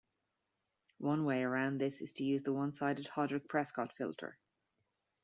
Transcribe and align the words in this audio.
One 0.97 1.25
way 1.25 1.43
around 1.43 1.77
this 1.77 2.01
is 2.01 2.11
to 2.13 2.23
use 2.23 2.41
the 2.41 2.53
one-sided 2.53 3.07
Hodrick-Prescott 3.13 3.93
filter. 3.95 4.39